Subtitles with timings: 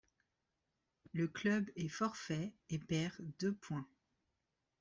[1.13, 3.87] Le club est forfait et perd deux points.